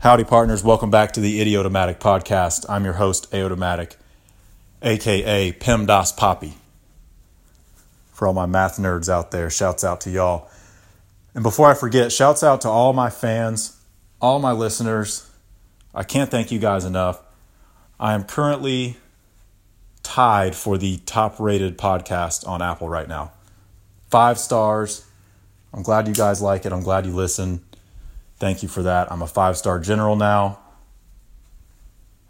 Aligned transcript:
Howdy, 0.00 0.22
partners. 0.22 0.62
Welcome 0.62 0.92
back 0.92 1.10
to 1.14 1.20
the 1.20 1.40
Idiotomatic 1.40 1.98
Podcast. 1.98 2.64
I'm 2.68 2.84
your 2.84 2.92
host, 2.92 3.28
AOdumatic, 3.32 3.96
aka 4.80 5.50
PEMDAS 5.50 6.16
Poppy. 6.16 6.54
For 8.12 8.28
all 8.28 8.32
my 8.32 8.46
math 8.46 8.76
nerds 8.76 9.08
out 9.08 9.32
there, 9.32 9.50
shouts 9.50 9.82
out 9.82 10.00
to 10.02 10.10
y'all. 10.10 10.48
And 11.34 11.42
before 11.42 11.68
I 11.68 11.74
forget, 11.74 12.12
shouts 12.12 12.44
out 12.44 12.60
to 12.60 12.68
all 12.68 12.92
my 12.92 13.10
fans, 13.10 13.76
all 14.20 14.38
my 14.38 14.52
listeners. 14.52 15.28
I 15.92 16.04
can't 16.04 16.30
thank 16.30 16.52
you 16.52 16.60
guys 16.60 16.84
enough. 16.84 17.20
I 17.98 18.14
am 18.14 18.22
currently 18.22 18.98
tied 20.04 20.54
for 20.54 20.78
the 20.78 20.98
top 21.06 21.40
rated 21.40 21.76
podcast 21.76 22.46
on 22.46 22.62
Apple 22.62 22.88
right 22.88 23.08
now. 23.08 23.32
Five 24.10 24.38
stars. 24.38 25.04
I'm 25.74 25.82
glad 25.82 26.06
you 26.06 26.14
guys 26.14 26.40
like 26.40 26.64
it. 26.64 26.72
I'm 26.72 26.84
glad 26.84 27.04
you 27.04 27.12
listen. 27.12 27.64
Thank 28.38 28.62
you 28.62 28.68
for 28.68 28.82
that. 28.84 29.10
I'm 29.10 29.22
a 29.22 29.26
five 29.26 29.56
star 29.56 29.80
general 29.80 30.14
now. 30.16 30.60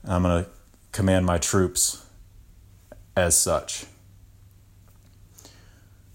I'm 0.04 0.22
going 0.22 0.44
to 0.44 0.50
command 0.92 1.26
my 1.26 1.38
troops 1.38 2.04
as 3.16 3.36
such. 3.36 3.84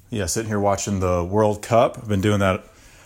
Yeah, 0.09 0.25
sitting 0.25 0.49
here 0.49 0.59
watching 0.59 0.99
the 0.99 1.23
World 1.23 1.61
Cup. 1.61 1.97
I've 1.97 2.07
been 2.07 2.21
doing 2.21 2.39
that 2.39 2.63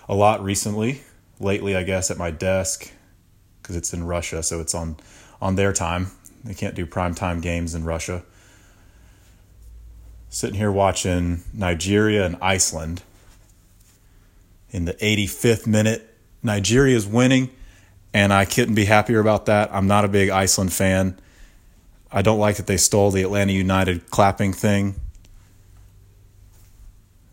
a 0.07 0.15
lot 0.15 0.43
recently. 0.43 1.01
Lately, 1.39 1.75
I 1.75 1.83
guess, 1.83 2.09
at 2.09 2.17
my 2.17 2.31
desk 2.31 2.91
because 3.61 3.75
it's 3.75 3.93
in 3.93 4.05
Russia, 4.05 4.41
so 4.41 4.61
it's 4.61 4.73
on 4.73 4.97
on 5.41 5.55
their 5.55 5.73
time. 5.73 6.11
They 6.43 6.53
can't 6.53 6.73
do 6.73 6.85
prime 6.85 7.15
time 7.15 7.41
games 7.41 7.75
in 7.75 7.83
Russia. 7.83 8.23
Sitting 10.29 10.55
here 10.55 10.71
watching 10.71 11.43
Nigeria 11.53 12.25
and 12.25 12.37
Iceland 12.41 13.03
in 14.69 14.85
the 14.85 14.93
85th 14.95 15.67
minute 15.67 16.16
Nigeria 16.47 16.95
is 16.95 17.05
winning, 17.05 17.49
and 18.13 18.33
I 18.33 18.45
couldn't 18.45 18.75
be 18.75 18.85
happier 18.85 19.19
about 19.19 19.45
that. 19.45 19.69
I'm 19.71 19.85
not 19.87 20.03
a 20.03 20.07
big 20.07 20.29
Iceland 20.29 20.73
fan. 20.73 21.19
I 22.11 22.21
don't 22.21 22.39
like 22.39 22.55
that 22.55 22.65
they 22.67 22.77
stole 22.77 23.11
the 23.11 23.21
Atlanta 23.21 23.53
United 23.53 24.09
clapping 24.09 24.53
thing. 24.53 24.95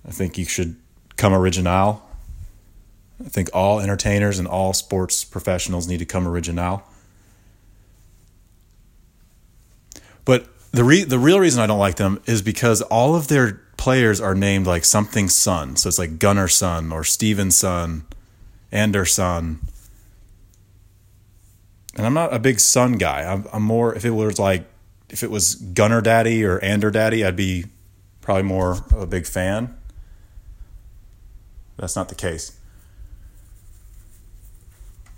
I 0.07 0.11
think 0.11 0.37
you 0.37 0.45
should 0.45 0.77
come 1.17 1.33
original. 1.33 2.03
I 3.25 3.29
think 3.29 3.49
all 3.55 3.81
entertainers 3.81 4.39
and 4.39 4.47
all 4.47 4.73
sports 4.73 5.25
professionals 5.25 5.89
need 5.89 5.99
to 5.99 6.05
come 6.05 6.27
original. 6.27 6.83
But 10.25 10.47
the 10.73 10.85
re- 10.85 11.05
the 11.05 11.19
real 11.19 11.39
reason 11.39 11.63
I 11.63 11.67
don't 11.67 11.79
like 11.79 11.97
them 11.97 12.21
is 12.27 12.43
because 12.43 12.83
all 12.83 13.15
of 13.15 13.29
their 13.29 13.61
players 13.77 14.21
are 14.21 14.35
named 14.35 14.67
like 14.67 14.85
something 14.85 15.29
son. 15.29 15.77
So 15.77 15.89
it's 15.89 15.99
like 15.99 16.19
Gunnar 16.19 16.49
son 16.49 16.93
or 16.93 17.05
Steven 17.05 17.51
son 18.75 18.81
Anderson. 18.81 19.59
And 21.97 22.07
I'm 22.07 22.15
not 22.15 22.35
a 22.35 22.39
big 22.39 22.59
Son 22.59 22.95
guy. 22.95 23.23
I'm, 23.23 23.47
I'm 23.53 23.63
more, 23.63 23.95
if 23.95 24.05
it 24.05 24.11
was 24.11 24.39
like, 24.39 24.65
if 25.11 25.23
it 25.23 25.31
was 25.31 25.55
Gunner 25.55 26.01
Daddy 26.01 26.45
or 26.45 26.59
Ander 26.59 26.91
Daddy, 26.91 27.25
I'd 27.25 27.37
be 27.37 27.67
probably 28.21 28.43
more 28.43 28.73
of 28.73 29.01
a 29.01 29.07
big 29.07 29.27
fan. 29.27 29.77
That's 31.77 31.95
not 31.95 32.09
the 32.09 32.15
case. 32.17 32.59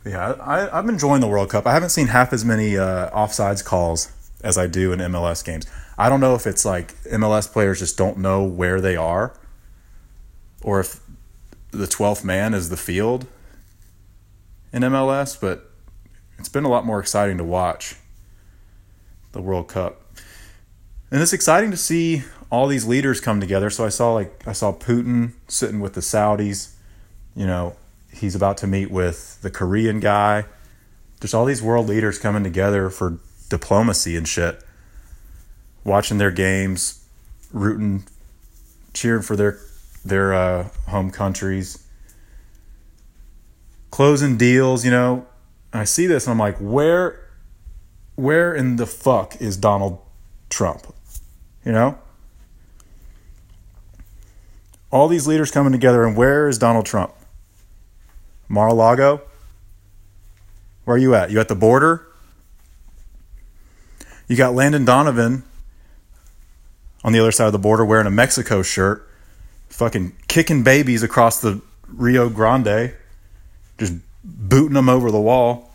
Yeah, 0.05 0.33
I, 0.33 0.79
I'm 0.79 0.89
enjoying 0.89 1.21
the 1.21 1.27
World 1.27 1.51
Cup. 1.51 1.67
I 1.67 1.73
haven't 1.73 1.91
seen 1.91 2.09
half 2.09 2.33
as 2.33 2.45
many 2.45 2.77
uh, 2.77 3.11
offsides 3.11 3.65
calls 3.65 4.13
as 4.45 4.59
I 4.59 4.67
do 4.67 4.93
in 4.93 5.01
MLS 5.01 5.43
games. 5.43 5.67
I 5.97 6.11
don't 6.11 6.21
know 6.21 6.35
if 6.35 6.47
it's 6.47 6.65
like 6.65 6.95
MLS 7.05 7.51
players 7.51 7.79
just 7.79 7.97
don't 7.97 8.19
know 8.19 8.45
where 8.45 8.81
they 8.81 8.97
are 8.97 9.35
or 10.63 10.81
if 10.81 11.01
the 11.71 11.87
12th 11.87 12.23
man 12.23 12.53
is 12.53 12.69
the 12.69 12.77
field 12.77 13.27
in 14.77 14.83
MLS, 14.83 15.41
but 15.41 15.71
it's 16.39 16.51
been 16.51 16.65
a 16.65 16.69
lot 16.69 16.85
more 16.85 17.01
exciting 17.01 17.39
to 17.39 17.45
watch 17.45 17.97
the 19.33 19.41
World 19.41 19.69
Cup. 19.69 20.03
And 21.11 21.23
it's 21.23 21.33
exciting 21.33 21.71
to 21.71 21.79
see 21.79 22.25
all 22.51 22.67
these 22.67 22.87
leaders 22.87 23.19
come 23.19 23.41
together. 23.41 23.71
So 23.71 23.87
I 23.87 23.89
saw 23.89 24.13
like 24.13 24.47
I 24.47 24.53
saw 24.53 24.75
Putin 24.75 25.33
sitting 25.49 25.81
with 25.81 25.95
the 25.95 26.03
Saudis, 26.03 26.75
you 27.35 27.47
know, 27.47 27.75
he's 28.13 28.35
about 28.35 28.59
to 28.59 28.67
meet 28.67 28.91
with 28.91 29.41
the 29.41 29.51
Korean 29.51 29.99
guy. 29.99 30.45
There's 31.21 31.33
all 31.33 31.47
these 31.47 31.63
world 31.63 31.89
leaders 31.89 32.19
coming 32.19 32.45
together 32.45 32.91
for 32.91 33.19
diplomacy 33.49 34.15
and 34.15 34.29
shit. 34.29 34.63
Watching 35.85 36.19
their 36.19 36.31
games, 36.31 37.03
rooting, 37.51 38.05
cheering 38.93 39.23
for 39.23 39.37
their 39.37 39.59
their 40.05 40.35
uh, 40.35 40.69
home 40.89 41.11
countries 41.11 41.86
closing 43.91 44.37
deals, 44.37 44.85
you 44.85 44.91
know. 44.91 45.27
I 45.73 45.85
see 45.85 46.07
this 46.07 46.27
and 46.27 46.33
I'm 46.33 46.39
like, 46.39 46.57
where 46.59 47.23
where 48.15 48.55
in 48.55 48.77
the 48.77 48.87
fuck 48.87 49.41
is 49.41 49.57
Donald 49.57 49.99
Trump? 50.49 50.87
You 51.65 51.73
know? 51.73 51.99
All 54.91 55.09
these 55.09 55.27
leaders 55.27 55.51
coming 55.51 55.73
together 55.73 56.05
and 56.05 56.17
where 56.17 56.49
is 56.49 56.59
Donald 56.59 56.87
Trump? 56.87 57.13
Mar-a-Lago? 58.49 59.21
Where 60.85 60.95
are 60.95 60.99
you 60.99 61.15
at? 61.15 61.31
You 61.31 61.41
at 61.41 61.49
the 61.49 61.55
border? 61.55 62.07
You 64.29 64.37
got 64.37 64.55
Landon 64.55 64.85
Donovan 64.85 65.43
on 67.05 67.13
the 67.13 67.21
other 67.21 67.33
side 67.33 67.47
of 67.47 67.53
the 67.53 67.59
border 67.59 67.85
wearing 67.85 68.07
a 68.07 68.11
Mexico 68.11 68.63
shirt, 68.63 69.09
fucking 69.69 70.17
kicking 70.27 70.63
babies 70.63 71.03
across 71.03 71.41
the 71.41 71.61
Rio 71.89 72.29
Grande 72.29 72.95
just 73.79 73.95
booting 74.25 74.75
them 74.75 74.89
over 74.89 75.11
the 75.11 75.21
wall. 75.21 75.71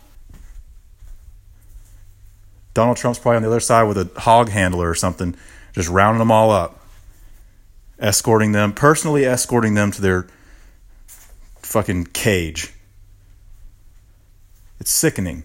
Donald 2.74 2.96
Trump's 2.96 3.18
probably 3.18 3.36
on 3.36 3.42
the 3.42 3.48
other 3.48 3.60
side 3.60 3.84
with 3.84 3.98
a 3.98 4.20
hog 4.20 4.48
handler 4.48 4.88
or 4.88 4.94
something, 4.94 5.36
just 5.72 5.88
rounding 5.88 6.18
them 6.18 6.30
all 6.30 6.50
up, 6.50 6.80
escorting 7.98 8.52
them, 8.52 8.72
personally 8.72 9.24
escorting 9.24 9.74
them 9.74 9.90
to 9.90 10.00
their 10.00 10.26
fucking 11.56 12.06
cage. 12.06 12.72
It's 14.80 14.90
sickening. 14.90 15.44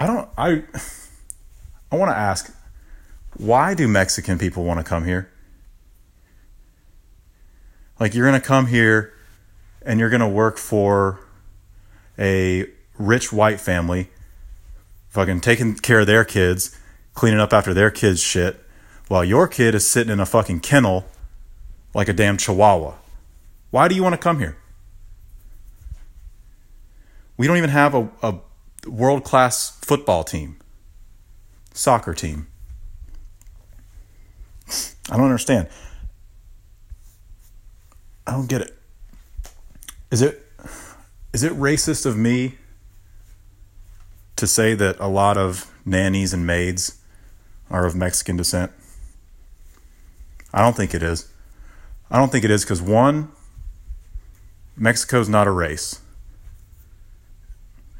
I 0.00 0.06
don't 0.06 0.28
I 0.36 0.62
I 1.90 1.96
want 1.96 2.10
to 2.10 2.16
ask 2.16 2.54
why 3.36 3.74
do 3.74 3.86
Mexican 3.86 4.38
people 4.38 4.64
want 4.64 4.80
to 4.80 4.84
come 4.84 5.04
here? 5.04 5.30
Like 8.00 8.14
you're 8.14 8.26
going 8.28 8.40
to 8.40 8.46
come 8.46 8.66
here 8.66 9.12
and 9.82 9.98
you're 9.98 10.10
going 10.10 10.20
to 10.20 10.28
work 10.28 10.58
for 10.58 11.20
a 12.18 12.66
rich 12.98 13.32
white 13.32 13.60
family, 13.60 14.10
fucking 15.08 15.40
taking 15.40 15.74
care 15.76 16.00
of 16.00 16.06
their 16.06 16.24
kids, 16.24 16.76
cleaning 17.14 17.40
up 17.40 17.52
after 17.52 17.74
their 17.74 17.90
kids' 17.90 18.20
shit, 18.20 18.64
while 19.08 19.24
your 19.24 19.48
kid 19.48 19.74
is 19.74 19.88
sitting 19.88 20.12
in 20.12 20.20
a 20.20 20.26
fucking 20.26 20.60
kennel 20.60 21.06
like 21.94 22.08
a 22.08 22.12
damn 22.12 22.36
chihuahua. 22.36 22.94
Why 23.70 23.88
do 23.88 23.94
you 23.94 24.02
want 24.02 24.14
to 24.14 24.20
come 24.20 24.38
here? 24.38 24.56
We 27.36 27.46
don't 27.46 27.56
even 27.56 27.70
have 27.70 27.94
a, 27.94 28.10
a 28.22 28.34
world 28.86 29.24
class 29.24 29.78
football 29.80 30.24
team, 30.24 30.58
soccer 31.72 32.14
team. 32.14 32.48
I 35.10 35.16
don't 35.16 35.24
understand. 35.26 35.68
I 38.28 38.32
don't 38.32 38.46
get 38.46 38.60
it. 38.60 38.76
Is 40.10 40.20
it 40.20 40.44
is 41.32 41.42
it 41.42 41.52
racist 41.54 42.04
of 42.04 42.14
me 42.14 42.56
to 44.36 44.46
say 44.46 44.74
that 44.74 45.00
a 45.00 45.08
lot 45.08 45.38
of 45.38 45.72
nannies 45.86 46.34
and 46.34 46.46
maids 46.46 46.98
are 47.70 47.86
of 47.86 47.96
Mexican 47.96 48.36
descent? 48.36 48.70
I 50.52 50.60
don't 50.60 50.76
think 50.76 50.92
it 50.92 51.02
is. 51.02 51.32
I 52.10 52.18
don't 52.18 52.30
think 52.30 52.44
it 52.44 52.50
is 52.50 52.64
because 52.64 52.82
one, 52.82 53.32
Mexico's 54.76 55.30
not 55.30 55.46
a 55.46 55.50
race. 55.50 56.02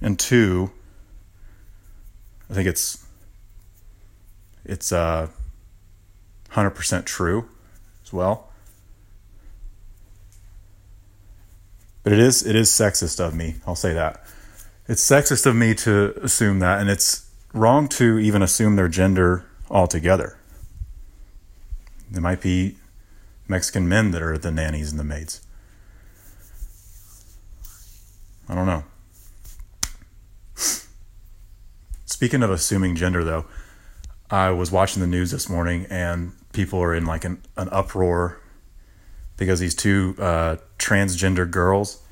And 0.02 0.18
two, 0.18 0.72
I 2.50 2.54
think 2.54 2.68
it's 2.68 3.06
it's 4.66 4.92
uh 4.92 5.28
100% 6.52 7.06
true 7.06 7.48
as 8.04 8.12
well. 8.12 8.47
But 12.08 12.14
it 12.14 12.20
is 12.20 12.42
it 12.42 12.56
is 12.56 12.70
sexist 12.70 13.20
of 13.20 13.34
me. 13.34 13.56
I'll 13.66 13.74
say 13.74 13.92
that. 13.92 14.24
It's 14.88 15.06
sexist 15.06 15.44
of 15.44 15.54
me 15.54 15.74
to 15.74 16.18
assume 16.22 16.58
that, 16.60 16.80
and 16.80 16.88
it's 16.88 17.28
wrong 17.52 17.86
to 18.00 18.18
even 18.18 18.40
assume 18.40 18.76
their 18.76 18.88
gender 18.88 19.44
altogether. 19.68 20.38
There 22.10 22.22
might 22.22 22.40
be 22.40 22.76
Mexican 23.46 23.90
men 23.90 24.12
that 24.12 24.22
are 24.22 24.38
the 24.38 24.50
nannies 24.50 24.90
and 24.90 24.98
the 24.98 25.04
maids. 25.04 25.42
I 28.48 28.54
don't 28.54 28.64
know. 28.64 28.84
Speaking 32.06 32.42
of 32.42 32.50
assuming 32.50 32.96
gender, 32.96 33.22
though, 33.22 33.44
I 34.30 34.48
was 34.48 34.72
watching 34.72 35.02
the 35.02 35.06
news 35.06 35.30
this 35.30 35.46
morning 35.50 35.86
and 35.90 36.32
people 36.54 36.82
are 36.82 36.94
in 36.94 37.04
like 37.04 37.26
an, 37.26 37.42
an 37.58 37.68
uproar 37.70 38.40
because 39.38 39.60
these 39.60 39.74
two 39.74 40.14
uh, 40.18 40.56
transgender 40.78 41.50
girls 41.50 42.02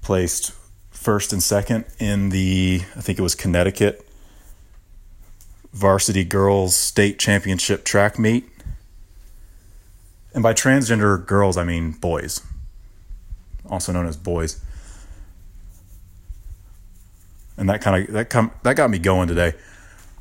placed 0.00 0.52
first 0.90 1.34
and 1.34 1.42
second 1.42 1.84
in 1.98 2.30
the, 2.30 2.80
I 2.96 3.02
think 3.02 3.18
it 3.18 3.22
was 3.22 3.34
Connecticut 3.34 4.08
varsity 5.74 6.24
girls 6.24 6.76
state 6.76 7.18
championship 7.18 7.84
track 7.84 8.18
meet. 8.18 8.48
And 10.32 10.42
by 10.42 10.54
transgender 10.54 11.24
girls, 11.24 11.56
I 11.56 11.64
mean 11.64 11.92
boys, 11.92 12.40
also 13.68 13.92
known 13.92 14.06
as 14.06 14.16
boys. 14.16 14.64
And 17.56 17.68
that 17.68 17.82
kind 17.82 18.08
of 18.08 18.14
that 18.14 18.30
come 18.30 18.50
that 18.62 18.74
got 18.74 18.90
me 18.90 18.98
going 18.98 19.28
today. 19.28 19.52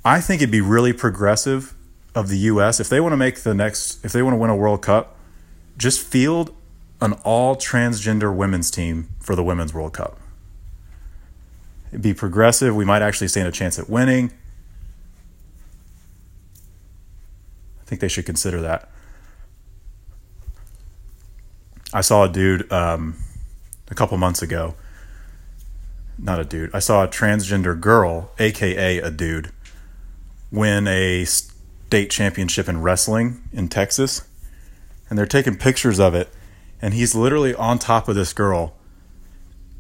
I 0.06 0.20
think 0.20 0.42
it'd 0.42 0.52
be 0.52 0.62
really 0.62 0.94
progressive 0.94 1.74
of 2.14 2.30
the 2.30 2.38
US 2.38 2.80
if 2.80 2.90
they 2.90 3.00
want 3.00 3.14
to 3.14 3.18
make 3.18 3.42
the 3.42 3.56
next 3.56 4.04
if 4.06 4.12
they 4.12 4.22
want 4.22 4.34
to 4.34 4.38
win 4.38 4.52
a 4.52 4.56
World 4.56 4.84
Cup, 4.84 5.16
just 5.78 6.02
field 6.02 6.56
an 7.02 7.14
all 7.24 7.56
transgender 7.56 8.34
women's 8.34 8.72
team 8.72 9.10
for 9.20 9.36
the 9.36 9.44
Women's 9.44 9.74
World 9.74 9.94
Cup. 9.94 10.20
It'd 11.90 12.02
be 12.02 12.14
progressive. 12.14 12.76
We 12.76 12.86
might 12.86 13.02
actually 13.02 13.28
stand 13.28 13.48
a 13.48 13.52
chance 13.52 13.78
at 13.78 13.90
winning. 13.90 14.32
I 17.82 17.86
think 17.86 18.02
they 18.02 18.08
should 18.08 18.26
consider 18.26 18.62
that. 18.62 18.90
I 21.94 22.02
saw 22.02 22.24
a 22.24 22.30
dude 22.30 22.72
um, 22.72 23.16
a 23.92 23.96
couple 23.96 24.18
months 24.18 24.42
ago. 24.42 24.76
Not 26.18 26.40
a 26.40 26.46
dude. 26.46 26.74
I 26.74 26.80
saw 26.80 27.04
a 27.04 27.08
transgender 27.08 27.80
girl, 27.80 28.32
aka 28.40 28.98
a 28.98 29.12
dude, 29.12 29.52
win 30.52 30.88
a 30.88 31.26
state 31.26 32.10
championship 32.10 32.68
in 32.68 32.82
wrestling 32.82 33.44
in 33.52 33.68
Texas. 33.68 34.28
And 35.10 35.18
they're 35.18 35.26
taking 35.26 35.58
pictures 35.58 36.00
of 36.00 36.16
it. 36.16 36.30
And 36.82 36.94
he's 36.94 37.16
literally 37.16 37.54
on 37.56 37.80
top 37.80 38.08
of 38.08 38.16
this 38.16 38.34
girl, 38.34 38.76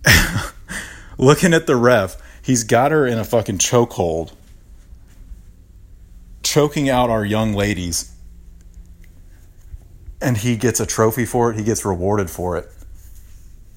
looking 1.17 1.53
at 1.53 1.67
the 1.67 1.75
ref. 1.75 2.15
He's 2.41 2.63
got 2.63 2.91
her 2.91 3.05
in 3.05 3.17
a 3.17 3.23
fucking 3.25 3.57
chokehold 3.57 4.33
choking 6.53 6.87
out 6.87 7.09
our 7.09 7.25
young 7.25 7.53
ladies 7.53 8.13
and 10.21 10.37
he 10.37 10.55
gets 10.55 10.79
a 10.79 10.85
trophy 10.85 11.25
for 11.25 11.51
it, 11.51 11.57
he 11.57 11.63
gets 11.63 11.83
rewarded 11.83 12.29
for 12.29 12.57
it. 12.57 12.71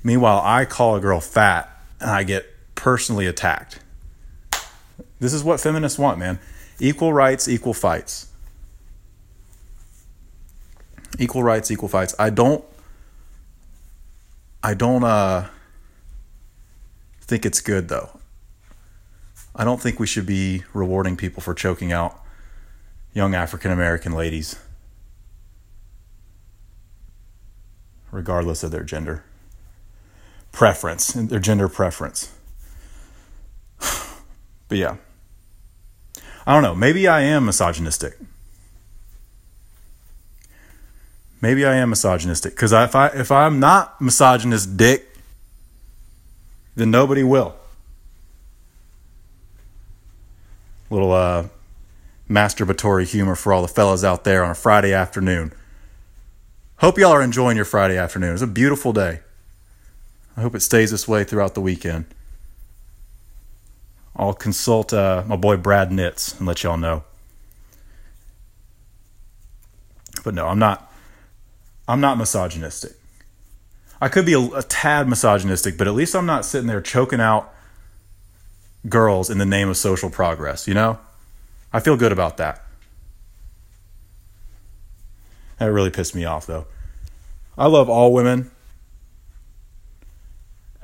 Meanwhile, 0.05 0.43
I 0.45 0.67
call 0.67 0.95
a 0.95 1.01
girl 1.01 1.19
fat 1.21 1.71
and 2.01 2.11
I 2.11 2.23
get 2.23 2.47
personally 2.75 3.27
attacked. 3.27 3.81
This 5.19 5.33
is 5.33 5.43
what 5.43 5.59
feminists 5.59 5.99
want, 5.99 6.19
man. 6.19 6.39
Equal 6.79 7.13
rights, 7.13 7.49
equal 7.49 7.73
fights. 7.73 8.29
Equal 11.19 11.43
rights, 11.43 11.71
equal 11.71 11.89
fights. 11.89 12.15
I 12.19 12.31
don't 12.31 12.65
I 14.63 14.75
don't 14.75 15.05
uh 15.05 15.49
think 17.21 17.47
it's 17.47 17.61
good 17.61 17.89
though. 17.89 18.21
I 19.55 19.65
don't 19.65 19.81
think 19.81 19.99
we 19.99 20.07
should 20.07 20.27
be 20.27 20.65
rewarding 20.75 21.17
people 21.17 21.43
for 21.43 21.55
choking 21.55 21.93
out 21.93 22.21
young 23.15 23.35
African 23.35 23.71
American 23.71 24.13
ladies, 24.13 24.59
regardless 28.11 28.63
of 28.63 28.71
their 28.71 28.85
gender 28.85 29.25
preference, 30.53 31.15
and 31.15 31.29
their 31.31 31.41
gender 31.41 31.69
preference. 31.69 32.33
But 34.69 34.79
yeah, 34.79 34.97
I 36.45 36.53
don't 36.53 36.65
know. 36.65 36.75
Maybe 36.75 37.07
I 37.07 37.21
am 37.21 37.47
misogynistic. 37.47 38.19
Maybe 41.47 41.65
I 41.65 41.77
am 41.77 41.91
misogynistic 41.91 42.57
because 42.57 42.73
if 42.73 42.97
I 42.97 43.07
if 43.07 43.31
I'm 43.31 43.61
not 43.61 44.01
misogynist, 44.01 44.77
dick, 44.77 45.07
then 46.75 46.91
nobody 46.91 47.23
will. 47.23 47.55
Little 50.91 51.13
uh, 51.13 51.47
masturbatory 52.29 53.07
humor 53.07 53.37
for 53.37 53.53
all 53.53 53.63
the 53.63 53.69
fellas 53.69 54.03
out 54.03 54.25
there 54.25 54.43
on 54.43 54.51
a 54.51 54.55
Friday 54.57 54.93
afternoon. 54.93 55.53
Hope 56.79 56.99
y'all 56.99 57.13
are 57.13 57.23
enjoying 57.23 57.55
your 57.55 57.65
Friday 57.65 57.97
afternoon. 57.97 58.33
It's 58.33 58.43
a 58.43 58.49
beautiful 58.49 58.93
day. 58.93 59.21
I 60.37 60.41
hope 60.41 60.57
it 60.57 60.63
stays 60.63 60.91
this 60.91 61.07
way 61.07 61.23
throughout 61.23 61.55
the 61.55 61.61
weekend. 61.61 62.07
I'll 64.17 64.35
consult 64.35 64.93
uh, 64.93 65.23
my 65.29 65.37
boy 65.37 65.59
Brad 65.59 65.91
Nitz 65.91 66.37
and 66.39 66.49
let 66.49 66.65
y'all 66.65 66.77
know. 66.77 67.05
But 70.25 70.35
no, 70.35 70.49
I'm 70.49 70.59
not. 70.59 70.93
I'm 71.89 72.01
not 72.01 72.19
misogynistic. 72.19 72.93
I 74.01 74.09
could 74.09 74.27
be 74.27 74.35
a, 74.35 74.41
a 74.41 74.63
tad 74.63 75.09
misogynistic, 75.09 75.79
but 75.79 75.87
at 75.87 75.95
least 75.95 76.15
I'm 76.15 76.27
not 76.27 76.45
sitting 76.45 76.67
there 76.67 76.81
choking 76.81 77.21
out 77.21 77.53
girls 78.89 79.31
in 79.31 79.39
the 79.39 79.47
name 79.47 79.69
of 79.69 79.77
social 79.77 80.11
progress. 80.11 80.69
You 80.69 80.75
know. 80.75 80.99
I 81.73 81.81
feel 81.81 81.97
good 81.99 82.13
about 82.13 82.39
that. 82.39 82.63
That 85.59 85.67
really 85.67 85.91
pissed 85.91 86.15
me 86.15 86.25
off 86.25 86.47
though. 86.47 86.67
I 87.59 87.67
love 87.67 87.91
all 87.91 88.13
women. 88.13 88.51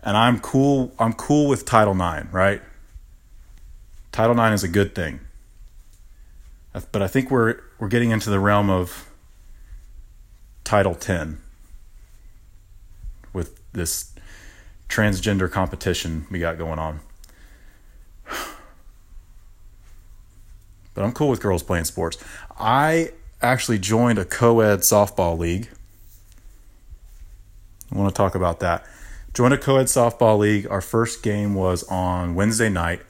And 0.03 0.17
I'm 0.17 0.41
cool 0.41 0.93
I'm 0.99 1.13
cool 1.13 1.49
with 1.49 1.65
Title 1.65 1.95
IX, 1.95 2.33
right? 2.33 2.61
Title 4.11 4.39
IX 4.39 4.55
is 4.55 4.65
a 4.65 4.69
good 4.69 4.95
thing. 4.95 5.21
But 6.91 7.03
I 7.03 7.07
think 7.07 7.31
we're 7.31 7.61
we're 7.79 7.89
getting 7.89 8.11
into 8.11 8.31
the 8.31 8.41
realm 8.41 8.69
of 8.69 9.11
Title 10.65 10.95
10 10.95 11.39
with 13.33 13.61
this 13.73 14.13
transgender 14.89 15.51
competition 15.51 16.27
we 16.31 16.39
got 16.39 16.59
going 16.59 16.79
on. 16.79 17.01
but 20.95 21.03
I'm 21.03 21.13
cool 21.13 21.29
with 21.29 21.41
girls 21.41 21.63
playing 21.63 21.85
sports. 21.85 22.19
I 22.59 23.13
actually 23.41 23.79
joined 23.79 24.19
a 24.19 24.25
co 24.25 24.61
ed 24.61 24.81
softball 24.81 25.39
league. 25.39 25.69
I 27.93 27.99
want 27.99 28.15
to 28.15 28.17
talk 28.17 28.35
about 28.35 28.61
that. 28.61 28.87
Joined 29.35 29.55
a 29.55 29.59
co 29.59 29.77
ed 29.77 29.87
softball 29.87 30.39
league. 30.39 30.67
Our 30.71 30.81
first 30.81 31.23
game 31.23 31.55
was 31.55 31.83
on 31.85 32.35
Wednesday 32.35 32.69
night, 32.69 33.01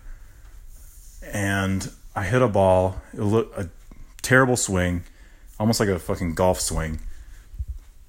and 1.32 1.90
I 2.14 2.24
hit 2.24 2.42
a 2.42 2.48
ball, 2.48 3.00
it 3.12 3.22
looked 3.22 3.58
a 3.58 3.70
terrible 4.22 4.56
swing, 4.56 5.02
almost 5.58 5.80
like 5.80 5.88
a 5.88 5.98
fucking 5.98 6.34
golf 6.34 6.60
swing. 6.60 7.00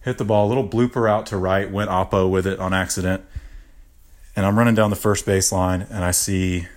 Hit 0.04 0.18
the 0.18 0.26
ball, 0.26 0.48
a 0.48 0.50
little 0.50 0.68
blooper 0.68 1.10
out 1.10 1.26
to 1.28 1.38
right, 1.38 1.70
went 1.70 1.90
oppo 1.90 2.30
with 2.30 2.46
it 2.46 2.60
on 2.60 2.74
accident. 2.74 3.24
And 4.36 4.46
I'm 4.46 4.58
running 4.58 4.76
down 4.76 4.90
the 4.90 4.96
first 4.96 5.26
baseline, 5.26 5.90
and 5.90 6.04
I 6.04 6.12
see 6.12 6.68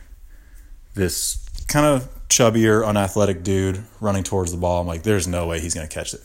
this 0.95 1.45
kind 1.69 1.87
of 1.87 2.09
chubbier, 2.29 2.87
unathletic 2.87 3.43
dude 3.43 3.85
running 4.01 4.23
towards 4.23 4.53
the 4.53 4.59
ball. 4.59 4.81
I'm 4.81 4.87
like, 4.87 5.03
there's 5.03 5.27
no 5.27 5.47
way 5.47 5.61
he's 5.61 5.75
going 5.75 5.89
to 5.89 5.93
catch 5.93 6.15
it. 6.15 6.21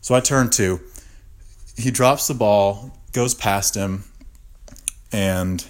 So 0.00 0.14
I 0.14 0.20
turn 0.20 0.50
to. 0.50 0.80
He 1.76 1.90
drops 1.90 2.26
the 2.26 2.34
ball, 2.34 2.96
goes 3.12 3.34
past 3.34 3.74
him, 3.74 4.04
and 5.12 5.64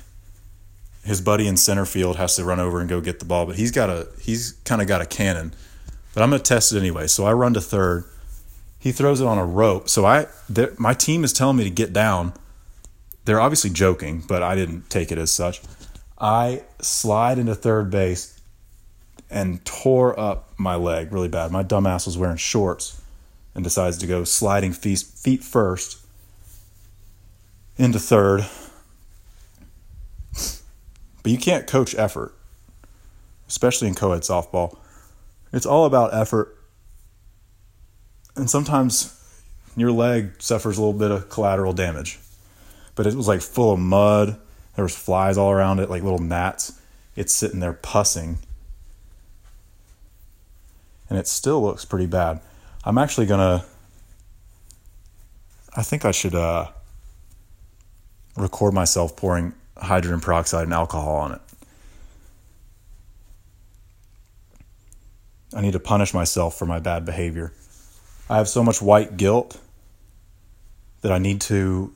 his 1.05 1.21
buddy 1.21 1.47
in 1.47 1.57
center 1.57 1.85
field 1.85 2.17
has 2.17 2.37
to 2.37 2.45
run 2.45 2.61
over 2.61 2.81
and 2.81 2.89
go 2.89 3.01
get 3.01 3.19
the 3.19 3.25
ball. 3.25 3.47
But 3.47 3.57
he's 3.57 3.71
got 3.71 3.89
a 3.89 4.09
he's 4.21 4.53
kind 4.65 4.83
of 4.83 4.89
got 4.89 5.01
a 5.01 5.07
cannon. 5.07 5.55
But 6.15 6.23
I'm 6.23 6.31
going 6.31 6.43
to 6.43 6.49
test 6.49 6.73
it 6.73 6.79
anyway. 6.79 7.07
So 7.07 7.25
I 7.25 7.33
run 7.33 7.55
to 7.55 7.61
third. 7.61 8.05
He 8.79 8.93
throws 8.93 9.21
it 9.21 9.27
on 9.27 9.39
a 9.39 9.45
rope. 9.45 9.89
So 9.89 10.05
I 10.05 10.27
my 10.79 10.95
team 10.95 11.25
is 11.25 11.33
telling 11.33 11.57
me 11.57 11.65
to 11.65 11.71
get 11.71 11.93
down. 11.93 12.33
They're 13.25 13.41
obviously 13.41 13.71
joking, 13.71 14.23
but 14.27 14.43
I 14.43 14.55
didn't 14.55 14.89
take 14.89 15.13
it 15.13 15.19
as 15.19 15.31
such. 15.31 15.61
I 16.19 16.63
slide 16.81 17.39
into 17.39 17.55
third 17.55 17.91
base 17.91 18.41
and 19.31 19.65
tore 19.65 20.19
up 20.19 20.53
my 20.59 20.75
leg 20.75 21.13
really 21.13 21.29
bad. 21.29 21.53
My 21.53 21.63
dumbass 21.63 22.07
was 22.07 22.17
wearing 22.17 22.37
shorts 22.37 23.01
and 23.55 23.63
decides 23.63 23.99
to 23.99 24.07
go 24.07 24.25
sliding 24.25 24.73
feet, 24.73 25.01
feet 25.01 25.45
first 25.45 25.99
into 27.77 27.99
third. 27.99 28.47
But 31.23 31.33
you 31.33 31.39
can't 31.39 31.67
coach 31.67 31.95
effort, 31.97 32.35
especially 33.49 33.89
in 33.89 33.95
co 33.95 34.13
ed 34.13 34.23
softball. 34.23 34.79
It's 35.53 35.67
all 35.67 35.85
about 35.85 36.15
effort. 36.15 36.58
And 38.39 38.49
sometimes 38.49 39.15
your 39.77 39.93
leg 39.93 40.41
suffers 40.41 40.79
a 40.79 40.81
little 40.81 40.99
bit 40.99 41.11
of 41.11 41.29
collateral 41.29 41.73
damage. 41.73 42.19
But 42.95 43.07
it 43.07 43.15
was 43.15 43.29
like 43.29 43.43
full 43.43 43.73
of 43.73 43.79
mud. 43.79 44.39
There 44.77 44.85
was 44.85 44.97
flies 44.97 45.37
all 45.37 45.51
around 45.51 45.81
it, 45.81 45.91
like 45.91 46.03
little 46.03 46.19
gnats. 46.19 46.81
It's 47.17 47.35
sitting 47.35 47.61
there 47.61 47.73
pussing 47.73 48.39
and 51.09 51.19
it 51.19 51.27
still 51.27 51.63
looks 51.63 51.85
pretty 51.85 52.07
bad. 52.07 52.41
I'm 52.85 52.99
actually 52.99 53.27
gonna. 53.27 53.65
I 55.77 55.83
think 55.83 56.05
I 56.05 56.11
should 56.11 56.35
uh, 56.35 56.69
record 58.37 58.75
myself 58.75 59.17
pouring 59.17 59.55
hydrogen 59.77 60.21
peroxide 60.21 60.65
and 60.65 60.73
alcohol 60.73 61.17
on 61.17 61.33
it. 61.33 61.41
I 65.55 65.61
need 65.61 65.73
to 65.73 65.81
punish 65.81 66.13
myself 66.13 66.59
for 66.59 66.67
my 66.67 66.79
bad 66.79 67.05
behavior. 67.05 67.53
I 68.31 68.37
have 68.37 68.49
so 68.49 68.63
much 68.63 68.83
white 68.83 69.17
guilt 69.17 69.59
that 71.01 71.13
I 71.13 71.19
need 71.19 71.41
to 71.43 71.93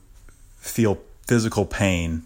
feel 0.56 0.98
physical 1.26 1.66
pain 1.66 2.22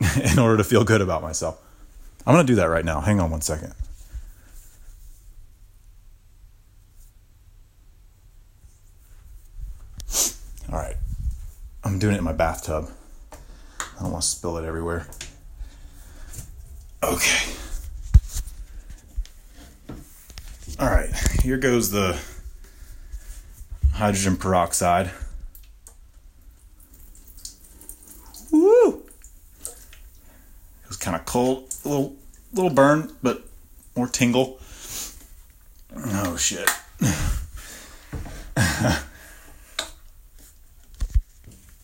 in 0.22 0.38
order 0.38 0.56
to 0.56 0.64
feel 0.64 0.84
good 0.84 1.00
about 1.00 1.22
myself. 1.22 1.60
I'm 2.26 2.34
going 2.34 2.46
to 2.46 2.52
do 2.52 2.56
that 2.56 2.66
right 2.66 2.84
now. 2.84 3.00
Hang 3.00 3.20
on 3.20 3.30
one 3.30 3.40
second. 3.40 3.74
All 10.70 10.78
right. 10.78 10.96
I'm 11.82 11.98
doing 11.98 12.14
it 12.14 12.18
in 12.18 12.24
my 12.24 12.32
bathtub. 12.32 12.90
I 13.32 14.02
don't 14.02 14.12
want 14.12 14.22
to 14.22 14.28
spill 14.28 14.58
it 14.58 14.64
everywhere. 14.64 15.06
Okay. 17.02 17.52
All 20.80 20.88
right. 20.88 21.14
Here 21.42 21.58
goes 21.58 21.90
the 21.90 22.18
hydrogen 23.92 24.38
peroxide. 24.38 25.10
Woo! 28.50 29.02
It 29.62 30.88
was 30.88 30.96
kind 30.96 31.14
of 31.14 31.26
cold, 31.26 31.74
a 31.84 31.88
little, 31.88 32.16
little 32.54 32.70
burn, 32.70 33.12
but 33.22 33.44
more 33.94 34.08
tingle. 34.08 34.58
Oh 35.94 36.38
shit. 36.38 36.66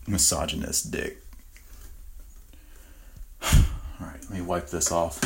Misogynist 0.07 0.91
dick. 0.91 1.19
All 3.43 3.51
right, 4.01 4.23
let 4.23 4.31
me 4.31 4.41
wipe 4.41 4.69
this 4.69 4.91
off. 4.91 5.23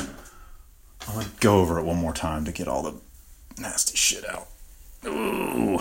I'm 1.07 1.15
gonna 1.15 1.29
go 1.39 1.61
over 1.61 1.79
it 1.79 1.85
one 1.85 1.99
more 1.99 2.13
time 2.13 2.45
to 2.47 2.53
get 2.53 2.67
all 2.67 2.83
the 2.83 2.95
nasty 3.61 3.97
shit 3.97 4.29
out. 4.29 4.49
Ooh. 5.07 5.79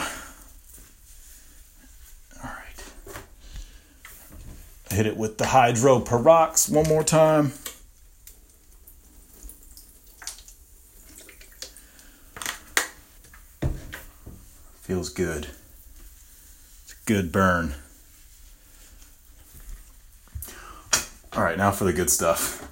All 2.37 2.43
right. 2.43 2.83
Hit 4.91 5.05
it 5.05 5.17
with 5.17 5.37
the 5.37 5.47
Hydro 5.47 5.99
Perox 5.99 6.69
one 6.69 6.87
more 6.87 7.03
time. 7.03 7.53
Feels 14.81 15.09
good. 15.09 15.47
It's 16.83 16.93
a 16.93 17.05
good 17.05 17.31
burn. 17.31 17.75
All 21.33 21.43
right, 21.43 21.57
now 21.57 21.71
for 21.71 21.83
the 21.85 21.93
good 21.93 22.09
stuff. 22.09 22.67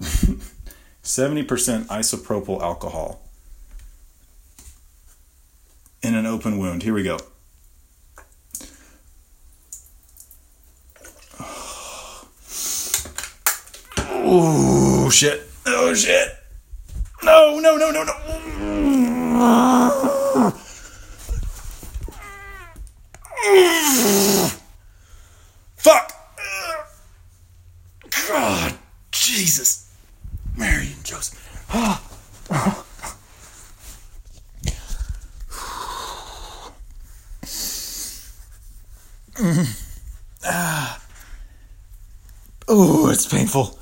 70% 0.00 1.86
isopropyl 1.86 2.60
alcohol 2.60 3.22
in 6.02 6.14
an 6.16 6.26
open 6.42 6.58
wound. 6.58 6.82
Here 6.82 6.92
we 6.92 7.04
go. 7.04 7.18
Oh 14.24 15.08
shit. 15.12 15.48
Oh 15.66 15.94
shit. 15.94 16.30
No, 17.22 17.60
no, 17.60 17.76
no, 17.76 17.92
no, 17.92 18.02
no. 18.02 18.12
Fuck. 25.76 26.12
God. 28.28 28.74
Jesus. 29.12 29.94
Mary 30.56 30.88
and 30.92 31.04
Joseph. 31.04 31.38
Oh, 31.72 32.01
Mm-hmm. 39.42 39.72
Ah. 40.44 41.02
it's 42.68 43.26
painful. 43.26 43.76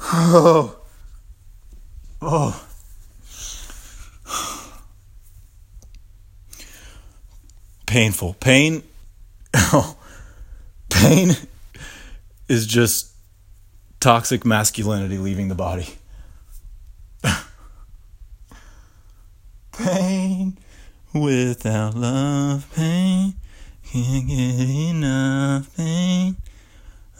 Oh. 0.00 0.76
Oh. 2.20 2.66
Painful. 7.86 8.34
Pain. 8.34 8.82
Oh. 9.54 9.96
Pain 10.90 11.36
is 12.48 12.66
just 12.66 13.12
toxic 14.00 14.44
masculinity 14.44 15.18
leaving 15.18 15.46
the 15.46 15.54
body. 15.54 15.94
pain 19.72 20.58
without 21.14 21.94
love, 21.94 22.68
pain 22.74 23.34
can't 23.92 24.28
get 24.28 24.36
enough 24.38 25.76
pain. 25.76 26.36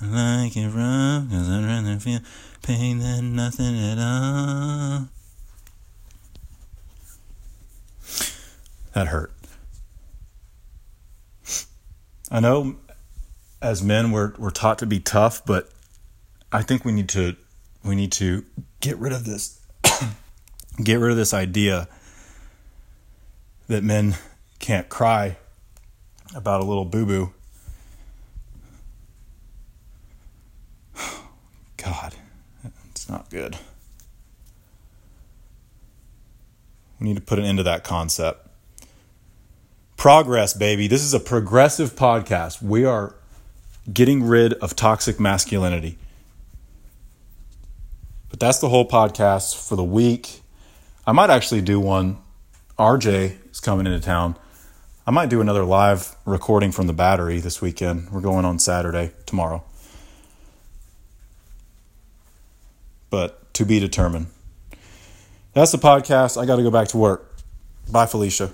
I 0.01 0.07
like 0.07 0.57
it 0.57 0.69
rough 0.69 1.29
because 1.29 1.51
I'd 1.51 1.65
rather 1.65 1.99
feel 1.99 2.21
pain 2.63 3.01
than 3.01 3.35
nothing 3.35 3.77
at 3.77 3.99
all. 3.99 5.09
That 8.93 9.09
hurt. 9.09 9.33
I 12.31 12.39
know 12.39 12.77
as 13.61 13.83
men 13.83 14.13
we're 14.13 14.35
we're 14.39 14.51
taught 14.51 14.79
to 14.79 14.87
be 14.87 15.01
tough, 15.01 15.45
but 15.45 15.71
I 16.53 16.63
think 16.63 16.85
we 16.85 16.93
need 16.93 17.09
to 17.11 17.35
we 17.85 17.97
need 17.97 18.13
to 18.13 18.45
get 18.79 18.97
rid 18.99 19.13
of 19.13 19.25
this 19.25 19.61
get 20.85 21.01
rid 21.01 21.11
of 21.11 21.17
this 21.17 21.35
idea 21.35 21.89
that 23.67 23.83
men 23.83 24.15
can't 24.61 24.89
cry 24.89 25.37
about 26.35 26.61
a 26.61 26.65
little 26.65 26.85
boo 26.85 27.07
boo. 27.07 27.33
God, 31.77 32.15
it's 32.91 33.09
not 33.09 33.31
good. 33.31 33.57
We 36.99 37.09
need 37.09 37.17
to 37.17 37.23
put 37.23 37.39
an 37.39 37.45
end 37.45 37.59
to 37.59 37.65
that 37.65 37.83
concept. 37.83 38.47
Progress, 39.97 40.55
baby. 40.55 40.87
This 40.87 41.03
is 41.03 41.15
a 41.15 41.21
progressive 41.21 41.95
podcast. 41.95 42.63
We 42.63 42.85
are 42.85 43.15
getting 43.93 44.23
rid 44.23 44.53
of 44.55 44.77
toxic 44.77 45.19
masculinity. 45.19 45.99
But 48.29 48.39
that's 48.39 48.59
the 48.59 48.69
whole 48.69 48.89
podcast 48.89 49.69
for 49.69 49.77
the 49.77 49.85
week. 49.85 50.43
I 51.07 51.13
might 51.13 51.31
actually 51.31 51.63
do 51.63 51.81
one. 51.81 52.19
RJ 52.79 53.51
is 53.51 53.61
coming 53.61 53.87
into 53.87 54.01
town. 54.01 54.37
I 55.11 55.13
might 55.13 55.29
do 55.29 55.41
another 55.41 55.65
live 55.65 56.15
recording 56.25 56.71
from 56.71 56.87
the 56.87 56.93
battery 56.93 57.41
this 57.41 57.61
weekend. 57.61 58.11
We're 58.11 58.21
going 58.21 58.45
on 58.45 58.61
Saturday, 58.61 59.11
tomorrow. 59.27 59.65
But 63.11 63.53
to 63.55 63.65
be 63.65 63.81
determined. 63.81 64.29
That's 65.53 65.73
the 65.73 65.79
podcast. 65.79 66.41
I 66.41 66.47
got 66.47 66.59
to 66.59 66.63
go 66.63 66.71
back 66.71 66.87
to 66.91 66.97
work. 66.97 67.29
Bye, 67.91 68.07
Felicia. 68.07 68.53